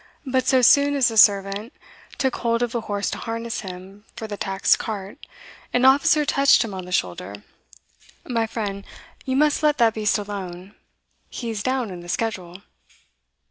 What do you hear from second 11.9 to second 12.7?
in the schedule."